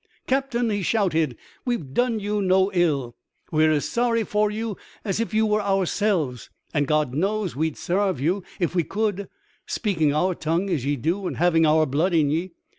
[0.27, 3.15] "Captain," he shouted," we've done you no ill;
[3.51, 8.19] we're as sorry for you as if you were ourselves, and God knows we'd sarve
[8.19, 9.29] you if we could,
[9.67, 12.51] speaking our tongue as ye do and having our blood in ye.